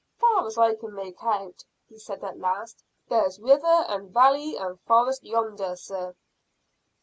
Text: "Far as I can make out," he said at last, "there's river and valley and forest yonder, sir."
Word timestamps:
"Far 0.17 0.47
as 0.47 0.57
I 0.57 0.73
can 0.73 0.95
make 0.95 1.23
out," 1.23 1.63
he 1.87 1.99
said 1.99 2.23
at 2.23 2.39
last, 2.39 2.83
"there's 3.07 3.37
river 3.39 3.85
and 3.87 4.09
valley 4.11 4.57
and 4.57 4.79
forest 4.79 5.23
yonder, 5.23 5.75
sir." 5.75 6.15